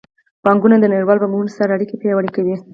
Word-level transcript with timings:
بانکونه 0.43 0.75
د 0.79 0.85
نړیوالو 0.93 1.21
بانکونو 1.21 1.55
سره 1.57 1.71
اړیکې 1.75 1.95
پیاوړې 2.01 2.29
کوي. 2.35 2.55